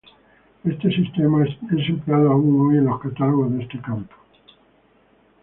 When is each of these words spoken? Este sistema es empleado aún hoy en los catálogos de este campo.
Este 0.63 0.89
sistema 0.91 1.45
es 1.45 1.55
empleado 1.87 2.31
aún 2.31 2.59
hoy 2.71 2.77
en 2.79 2.85
los 2.85 2.99
catálogos 2.99 3.51
de 3.53 3.61
este 3.61 3.79
campo. 3.81 4.15